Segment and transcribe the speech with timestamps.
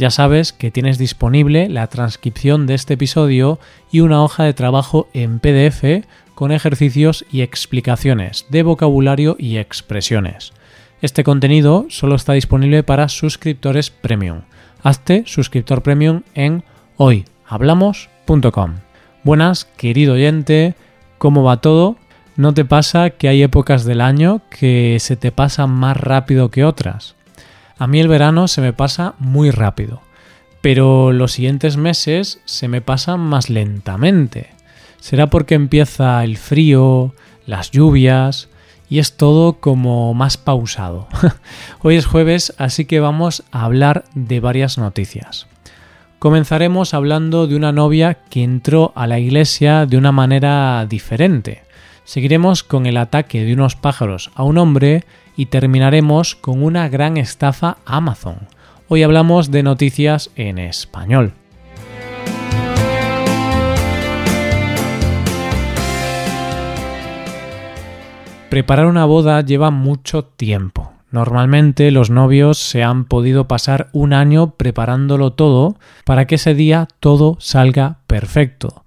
[0.00, 3.58] Ya sabes que tienes disponible la transcripción de este episodio
[3.92, 10.54] y una hoja de trabajo en PDF con ejercicios y explicaciones de vocabulario y expresiones.
[11.02, 14.40] Este contenido solo está disponible para suscriptores premium.
[14.82, 16.64] Hazte suscriptor premium en
[16.96, 18.76] hoyhablamos.com.
[19.22, 20.76] Buenas, querido oyente,
[21.18, 21.96] ¿cómo va todo?
[22.36, 26.64] ¿No te pasa que hay épocas del año que se te pasan más rápido que
[26.64, 27.16] otras?
[27.80, 30.02] A mí el verano se me pasa muy rápido,
[30.60, 34.50] pero los siguientes meses se me pasan más lentamente.
[34.98, 37.14] Será porque empieza el frío,
[37.46, 38.50] las lluvias
[38.90, 41.08] y es todo como más pausado.
[41.80, 45.46] Hoy es jueves, así que vamos a hablar de varias noticias.
[46.18, 51.62] Comenzaremos hablando de una novia que entró a la iglesia de una manera diferente.
[52.10, 55.04] Seguiremos con el ataque de unos pájaros a un hombre
[55.36, 58.48] y terminaremos con una gran estafa Amazon.
[58.88, 61.34] Hoy hablamos de noticias en español.
[68.48, 70.92] Preparar una boda lleva mucho tiempo.
[71.12, 76.88] Normalmente los novios se han podido pasar un año preparándolo todo para que ese día
[76.98, 78.84] todo salga perfecto.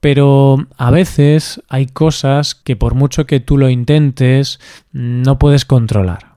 [0.00, 4.58] Pero a veces hay cosas que por mucho que tú lo intentes,
[4.92, 6.36] no puedes controlar.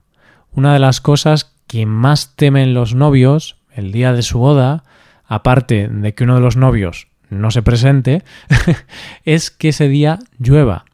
[0.52, 4.84] Una de las cosas que más temen los novios el día de su boda,
[5.26, 8.22] aparte de que uno de los novios no se presente,
[9.24, 10.84] es que ese día llueva.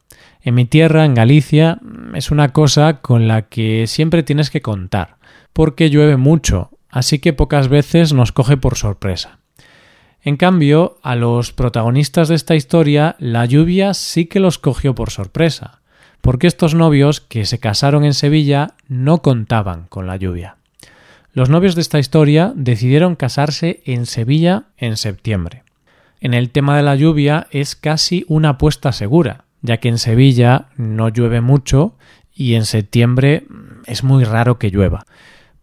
[0.41, 1.79] En mi tierra, en Galicia,
[2.15, 5.17] es una cosa con la que siempre tienes que contar,
[5.53, 9.40] porque llueve mucho, así que pocas veces nos coge por sorpresa.
[10.23, 15.09] En cambio, a los protagonistas de esta historia la lluvia sí que los cogió por
[15.09, 15.81] sorpresa,
[16.21, 20.57] porque estos novios que se casaron en Sevilla no contaban con la lluvia.
[21.33, 25.63] Los novios de esta historia decidieron casarse en Sevilla en septiembre.
[26.19, 30.67] En el tema de la lluvia es casi una apuesta segura, ya que en Sevilla
[30.77, 31.95] no llueve mucho
[32.35, 33.45] y en septiembre
[33.87, 35.05] es muy raro que llueva.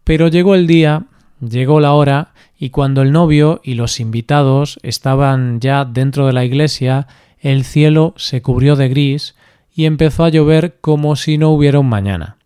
[0.03, 1.05] Pero llegó el día,
[1.41, 6.45] llegó la hora y cuando el novio y los invitados estaban ya dentro de la
[6.45, 7.07] iglesia,
[7.39, 9.37] el cielo se cubrió de gris
[9.73, 12.37] y empezó a llover como si no hubiera un mañana.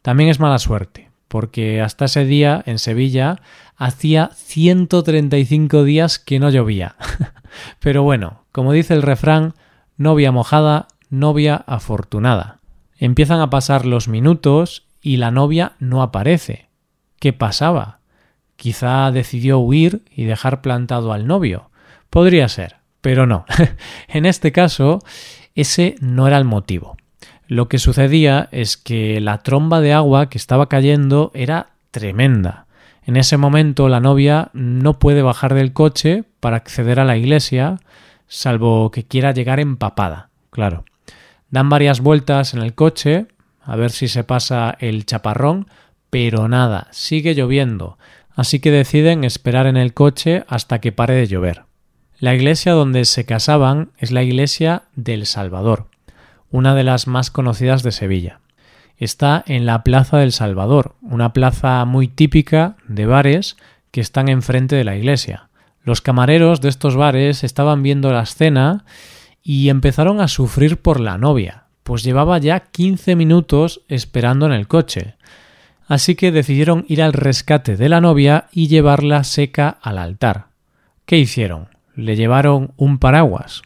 [0.00, 3.40] También es mala suerte, porque hasta ese día en Sevilla
[3.76, 6.96] hacía 135 días que no llovía.
[7.80, 9.54] Pero bueno, como dice el refrán,
[9.98, 12.60] novia mojada, novia afortunada.
[12.96, 16.68] Empiezan a pasar los minutos y la novia no aparece.
[17.18, 17.99] ¿Qué pasaba?
[18.60, 21.70] Quizá decidió huir y dejar plantado al novio.
[22.10, 23.46] Podría ser, pero no.
[24.08, 24.98] en este caso,
[25.54, 26.98] ese no era el motivo.
[27.46, 32.66] Lo que sucedía es que la tromba de agua que estaba cayendo era tremenda.
[33.02, 37.78] En ese momento la novia no puede bajar del coche para acceder a la iglesia,
[38.28, 40.84] salvo que quiera llegar empapada, claro.
[41.48, 43.26] Dan varias vueltas en el coche,
[43.62, 45.66] a ver si se pasa el chaparrón,
[46.10, 47.96] pero nada, sigue lloviendo
[48.34, 51.64] así que deciden esperar en el coche hasta que pare de llover.
[52.18, 55.86] La iglesia donde se casaban es la iglesia del Salvador,
[56.50, 58.40] una de las más conocidas de Sevilla.
[58.98, 63.56] Está en la Plaza del Salvador, una plaza muy típica de bares
[63.90, 65.48] que están enfrente de la iglesia.
[65.82, 68.84] Los camareros de estos bares estaban viendo la escena
[69.42, 74.68] y empezaron a sufrir por la novia, pues llevaba ya 15 minutos esperando en el
[74.68, 75.16] coche
[75.90, 80.46] así que decidieron ir al rescate de la novia y llevarla seca al altar.
[81.04, 81.66] ¿Qué hicieron?
[81.96, 83.62] ¿Le llevaron un paraguas?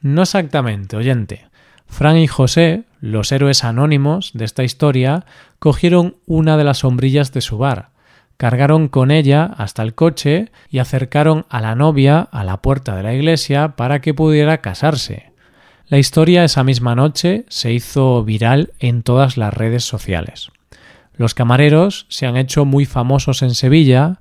[0.00, 1.48] No exactamente, oyente.
[1.88, 5.26] Fran y José, los héroes anónimos de esta historia,
[5.58, 7.88] cogieron una de las sombrillas de su bar,
[8.36, 13.02] cargaron con ella hasta el coche y acercaron a la novia a la puerta de
[13.02, 15.32] la iglesia para que pudiera casarse.
[15.88, 20.52] La historia esa misma noche se hizo viral en todas las redes sociales.
[21.20, 24.20] Los camareros se han hecho muy famosos en Sevilla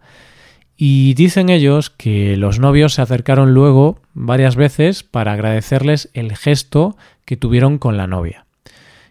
[0.76, 6.98] y dicen ellos que los novios se acercaron luego varias veces para agradecerles el gesto
[7.24, 8.48] que tuvieron con la novia.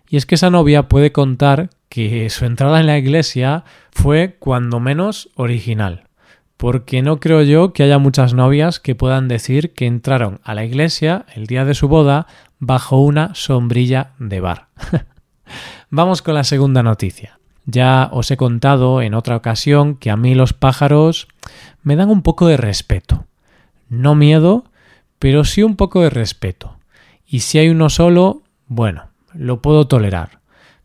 [0.06, 4.80] Y es que esa novia puede contar que su entrada en la iglesia fue cuando
[4.80, 6.08] menos original,
[6.58, 10.66] porque no creo yo que haya muchas novias que puedan decir que entraron a la
[10.66, 12.26] iglesia el día de su boda
[12.58, 14.68] bajo una sombrilla de bar.
[15.88, 17.37] Vamos con la segunda noticia.
[17.70, 21.28] Ya os he contado en otra ocasión que a mí los pájaros
[21.82, 23.26] me dan un poco de respeto.
[23.90, 24.64] No miedo,
[25.18, 26.78] pero sí un poco de respeto.
[27.26, 30.40] Y si hay uno solo, bueno, lo puedo tolerar.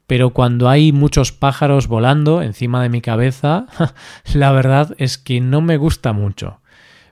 [0.07, 3.67] Pero cuando hay muchos pájaros volando encima de mi cabeza,
[4.33, 6.59] la verdad es que no me gusta mucho.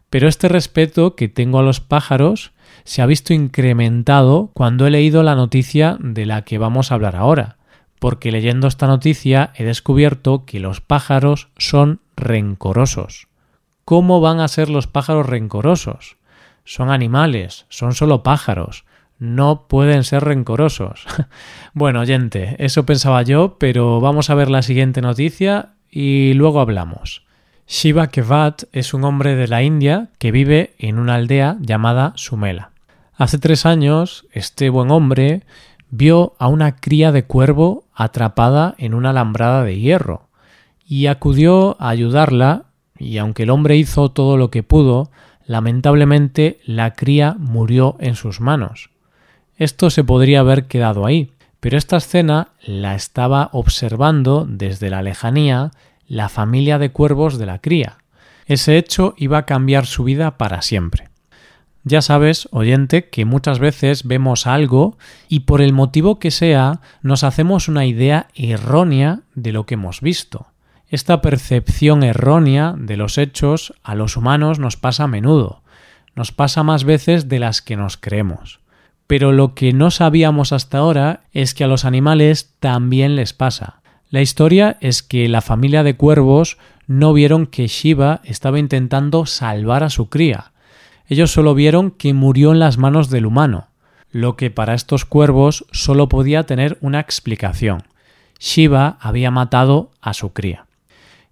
[0.10, 2.52] Pero este respeto que tengo a los pájaros
[2.84, 7.16] se ha visto incrementado cuando he leído la noticia de la que vamos a hablar
[7.16, 7.56] ahora,
[8.02, 13.28] porque leyendo esta noticia he descubierto que los pájaros son rencorosos.
[13.86, 16.18] ¿Cómo van a ser los pájaros rencorosos?
[16.66, 18.86] Son animales, son solo pájaros,
[19.20, 21.06] no pueden ser rencorosos.
[21.76, 27.24] bueno, oyente, eso pensaba yo, pero vamos a ver la siguiente noticia y luego hablamos.
[27.68, 32.72] Shiva Kevat es un hombre de la India que vive en una aldea llamada Sumela.
[33.14, 35.44] Hace tres años, este buen hombre
[35.92, 40.30] vio a una cría de cuervo atrapada en una alambrada de hierro
[40.86, 42.66] y acudió a ayudarla
[42.98, 45.12] y aunque el hombre hizo todo lo que pudo,
[45.46, 48.90] lamentablemente la cría murió en sus manos.
[49.58, 55.72] Esto se podría haber quedado ahí, pero esta escena la estaba observando desde la lejanía
[56.08, 57.98] la familia de cuervos de la cría.
[58.46, 61.11] Ese hecho iba a cambiar su vida para siempre.
[61.84, 64.98] Ya sabes, oyente, que muchas veces vemos algo
[65.28, 70.02] y por el motivo que sea nos hacemos una idea errónea de lo que hemos
[70.02, 70.48] visto.
[70.90, 75.64] Esta percepción errónea de los hechos a los humanos nos pasa a menudo,
[76.16, 78.60] nos pasa más veces de las que nos creemos.
[79.08, 83.82] Pero lo que no sabíamos hasta ahora es que a los animales también les pasa.
[84.10, 89.84] La historia es que la familia de cuervos no vieron que Shiva estaba intentando salvar
[89.84, 90.52] a su cría.
[91.12, 93.68] Ellos solo vieron que murió en las manos del humano,
[94.12, 97.84] lo que para estos cuervos solo podía tener una explicación.
[98.40, 100.68] Shiva había matado a su cría.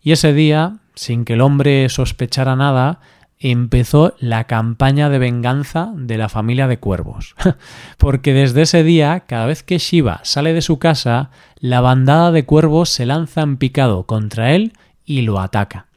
[0.02, 3.00] Y ese día, sin que el hombre sospechara nada,
[3.40, 7.34] empezó la campaña de venganza de la familia de cuervos.
[7.98, 12.44] Porque desde ese día, cada vez que Shiva sale de su casa, la bandada de
[12.44, 14.74] cuervos se lanza en picado contra él
[15.06, 15.89] y lo ataca.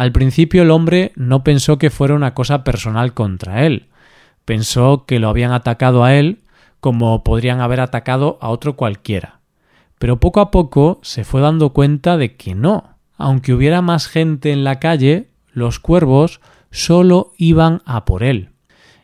[0.00, 3.88] Al principio el hombre no pensó que fuera una cosa personal contra él.
[4.46, 6.38] Pensó que lo habían atacado a él
[6.80, 9.40] como podrían haber atacado a otro cualquiera.
[9.98, 12.96] Pero poco a poco se fue dando cuenta de que no.
[13.18, 18.48] Aunque hubiera más gente en la calle, los cuervos solo iban a por él.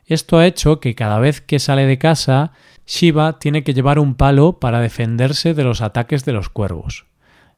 [0.07, 2.53] Esto ha hecho que cada vez que sale de casa,
[2.87, 7.05] Shiva tiene que llevar un palo para defenderse de los ataques de los cuervos.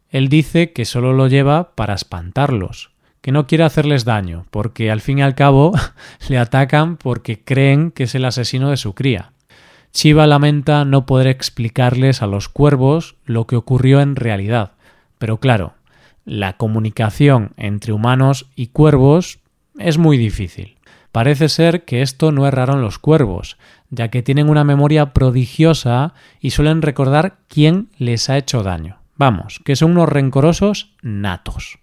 [0.08, 5.00] Él dice que solo lo lleva para espantarlos, que no quiere hacerles daño, porque al
[5.00, 5.72] fin y al cabo
[6.28, 9.32] le atacan porque creen que es el asesino de su cría.
[9.92, 14.72] Shiva lamenta no poder explicarles a los cuervos lo que ocurrió en realidad,
[15.18, 15.74] pero claro,
[16.24, 19.40] la comunicación entre humanos y cuervos
[19.78, 20.76] es muy difícil.
[21.10, 23.56] Parece ser que esto no es raro en los cuervos,
[23.90, 28.98] ya que tienen una memoria prodigiosa y suelen recordar quién les ha hecho daño.
[29.16, 31.78] Vamos, que son unos rencorosos natos.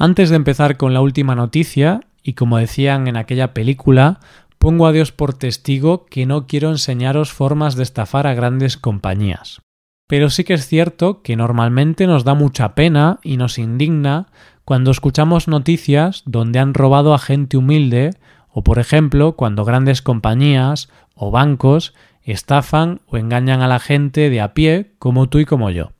[0.00, 4.20] Antes de empezar con la última noticia, y como decían en aquella película,
[4.58, 9.60] pongo a Dios por testigo que no quiero enseñaros formas de estafar a grandes compañías.
[10.06, 14.28] Pero sí que es cierto que normalmente nos da mucha pena y nos indigna
[14.64, 18.10] cuando escuchamos noticias donde han robado a gente humilde
[18.50, 24.40] o por ejemplo cuando grandes compañías o bancos estafan o engañan a la gente de
[24.40, 25.90] a pie como tú y como yo.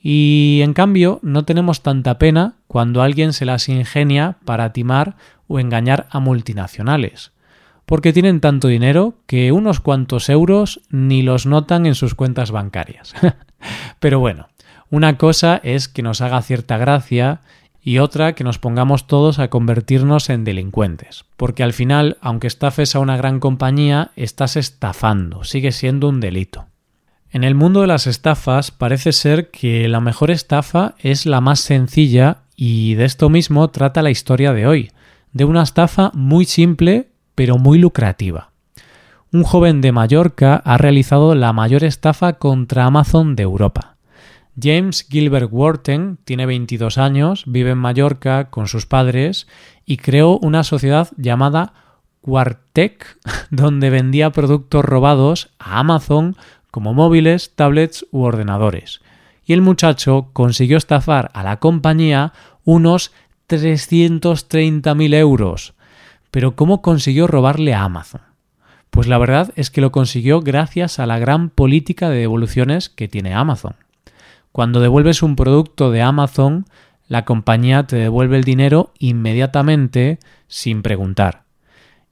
[0.00, 5.16] Y en cambio no tenemos tanta pena cuando alguien se las ingenia para timar
[5.48, 7.32] o engañar a multinacionales,
[7.86, 13.14] porque tienen tanto dinero que unos cuantos euros ni los notan en sus cuentas bancarias.
[13.98, 14.48] Pero bueno,
[14.90, 17.40] una cosa es que nos haga cierta gracia
[17.82, 21.24] y otra que nos pongamos todos a convertirnos en delincuentes.
[21.36, 26.66] Porque al final, aunque estafes a una gran compañía, estás estafando, sigue siendo un delito.
[27.30, 31.60] En el mundo de las estafas parece ser que la mejor estafa es la más
[31.60, 34.90] sencilla y de esto mismo trata la historia de hoy,
[35.32, 38.50] de una estafa muy simple pero muy lucrativa.
[39.30, 43.96] Un joven de Mallorca ha realizado la mayor estafa contra Amazon de Europa.
[44.60, 49.46] James Gilbert Wharton tiene 22 años, vive en Mallorca con sus padres
[49.84, 51.74] y creó una sociedad llamada
[52.22, 53.18] Quartec,
[53.50, 56.36] donde vendía productos robados a Amazon
[56.70, 59.00] como móviles, tablets u ordenadores.
[59.44, 62.32] Y el muchacho consiguió estafar a la compañía
[62.64, 63.12] unos
[63.48, 65.74] 330.000 euros.
[66.30, 68.20] Pero ¿cómo consiguió robarle a Amazon?
[68.90, 73.08] Pues la verdad es que lo consiguió gracias a la gran política de devoluciones que
[73.08, 73.74] tiene Amazon.
[74.52, 76.66] Cuando devuelves un producto de Amazon,
[77.06, 81.44] la compañía te devuelve el dinero inmediatamente sin preguntar.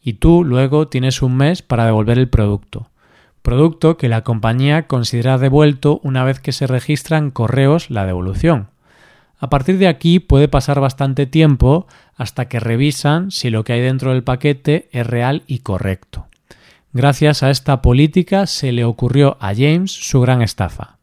[0.02, 2.90] Y tú luego tienes un mes para devolver el producto.
[3.46, 8.70] Producto que la compañía considera devuelto una vez que se registra en correos la devolución.
[9.38, 11.86] A partir de aquí puede pasar bastante tiempo
[12.16, 16.26] hasta que revisan si lo que hay dentro del paquete es real y correcto.
[16.92, 20.96] Gracias a esta política se le ocurrió a James su gran estafa,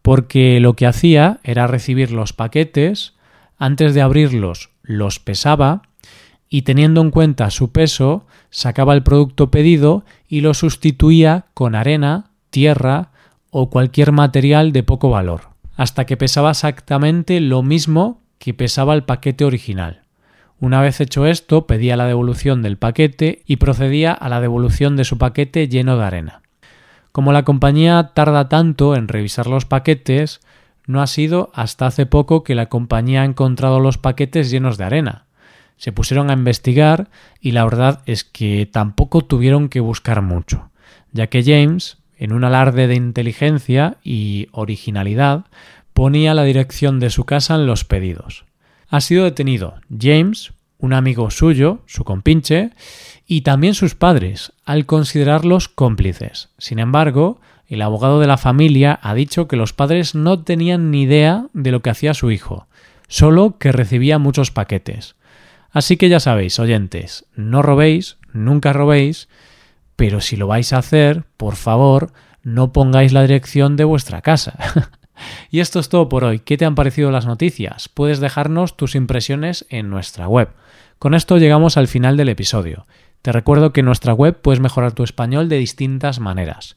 [0.00, 3.12] porque lo que hacía era recibir los paquetes,
[3.58, 5.82] antes de abrirlos los pesaba
[6.48, 12.30] y teniendo en cuenta su peso sacaba el producto pedido y lo sustituía con arena,
[12.50, 13.10] tierra
[13.50, 19.02] o cualquier material de poco valor, hasta que pesaba exactamente lo mismo que pesaba el
[19.02, 20.02] paquete original.
[20.60, 25.04] Una vez hecho esto, pedía la devolución del paquete y procedía a la devolución de
[25.04, 26.42] su paquete lleno de arena.
[27.10, 30.40] Como la compañía tarda tanto en revisar los paquetes,
[30.86, 34.84] no ha sido hasta hace poco que la compañía ha encontrado los paquetes llenos de
[34.84, 35.26] arena.
[35.82, 37.10] Se pusieron a investigar
[37.40, 40.70] y la verdad es que tampoco tuvieron que buscar mucho,
[41.10, 45.46] ya que James, en un alarde de inteligencia y originalidad,
[45.92, 48.44] ponía la dirección de su casa en los pedidos
[48.92, 52.70] ha sido detenido James, un amigo suyo, su compinche,
[53.26, 56.50] y también sus padres, al considerarlos cómplices.
[56.58, 61.02] Sin embargo, el abogado de la familia ha dicho que los padres no tenían ni
[61.02, 62.66] idea de lo que hacía su hijo,
[63.08, 65.14] solo que recibía muchos paquetes.
[65.72, 69.28] Así que ya sabéis, oyentes, no robéis, nunca robéis,
[69.96, 72.12] pero si lo vais a hacer, por favor,
[72.42, 74.56] no pongáis la dirección de vuestra casa.
[75.50, 76.40] Y esto es todo por hoy.
[76.40, 77.88] ¿Qué te han parecido las noticias?
[77.88, 80.48] Puedes dejarnos tus impresiones en nuestra web.
[80.98, 82.86] Con esto llegamos al final del episodio.
[83.22, 86.76] Te recuerdo que en nuestra web puedes mejorar tu español de distintas maneras.